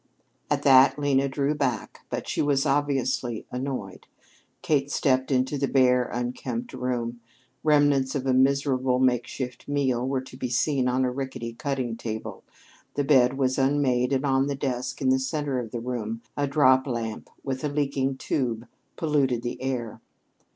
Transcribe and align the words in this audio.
At 0.49 0.63
that 0.63 0.97
Lena 0.97 1.29
drew 1.29 1.53
back; 1.53 2.07
but 2.09 2.27
she 2.27 2.41
was 2.41 2.65
obviously 2.65 3.45
annoyed. 3.51 4.07
Kate 4.63 4.89
stepped 4.89 5.29
into 5.29 5.59
the 5.59 5.67
bare, 5.67 6.05
unkempt 6.05 6.73
room. 6.73 7.19
Remnants 7.63 8.15
of 8.15 8.25
a 8.25 8.33
miserable 8.33 8.97
makeshift 8.97 9.67
meal 9.67 10.07
were 10.07 10.21
to 10.21 10.35
be 10.35 10.49
seen 10.49 10.87
on 10.87 11.05
a 11.05 11.11
rickety 11.11 11.53
cutting 11.53 11.95
table; 11.97 12.43
the 12.95 13.03
bed 13.03 13.37
was 13.37 13.59
unmade; 13.59 14.11
and 14.11 14.25
on 14.25 14.47
the 14.47 14.55
desk, 14.55 15.03
in 15.03 15.09
the 15.09 15.19
center 15.19 15.59
of 15.59 15.69
the 15.69 15.79
room, 15.79 16.23
a 16.35 16.47
drop 16.47 16.87
lamp 16.87 17.29
with 17.43 17.63
a 17.63 17.69
leaking 17.69 18.17
tube 18.17 18.65
polluted 18.95 19.43
the 19.43 19.61
air. 19.61 20.01